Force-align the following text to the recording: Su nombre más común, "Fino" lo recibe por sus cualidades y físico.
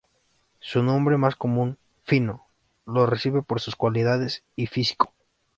Su 0.57 0.81
nombre 0.81 1.17
más 1.17 1.35
común, 1.35 1.77
"Fino" 2.05 2.47
lo 2.87 3.05
recibe 3.05 3.43
por 3.43 3.61
sus 3.61 3.75
cualidades 3.75 4.43
y 4.55 4.65
físico. 4.65 5.13